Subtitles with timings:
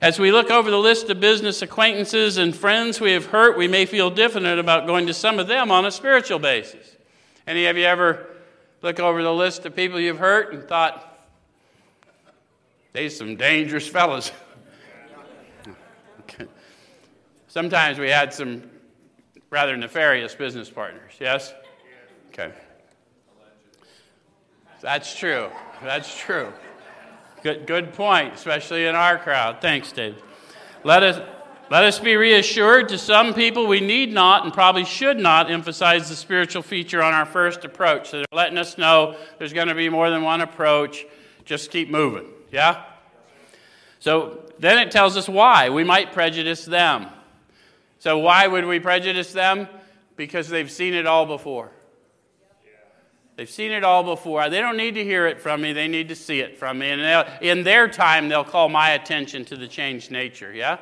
[0.00, 3.66] As we look over the list of business acquaintances and friends we have hurt, we
[3.66, 6.96] may feel diffident about going to some of them on a spiritual basis.
[7.46, 8.26] Any of you ever
[8.82, 11.18] look over the list of people you've hurt and thought,
[12.92, 14.32] they's some dangerous fellows?
[17.48, 18.68] Sometimes we had some
[19.48, 21.54] rather nefarious business partners, yes?
[22.28, 22.52] Okay.
[24.82, 25.48] That's true.
[25.82, 26.52] That's true.
[27.46, 29.60] Good, good point, especially in our crowd.
[29.60, 30.20] Thanks, Dave.
[30.82, 31.20] Let us,
[31.70, 36.08] let us be reassured to some people we need not and probably should not emphasize
[36.08, 38.10] the spiritual feature on our first approach.
[38.10, 41.06] So they're letting us know there's going to be more than one approach.
[41.44, 42.26] Just keep moving.
[42.50, 42.82] Yeah?
[44.00, 45.70] So then it tells us why.
[45.70, 47.06] We might prejudice them.
[48.00, 49.68] So why would we prejudice them?
[50.16, 51.70] Because they've seen it all before.
[53.36, 54.48] They've seen it all before.
[54.48, 56.88] They don't need to hear it from me, they need to see it from me.
[56.90, 60.78] And in their time, they'll call my attention to the changed nature, yeah?